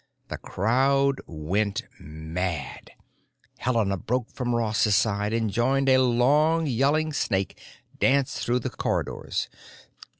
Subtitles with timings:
[0.29, 2.89] The crowd went mad;
[3.59, 7.61] Helena broke from Ross's side and joined a long yelling snake
[7.99, 9.47] dance through the corridors.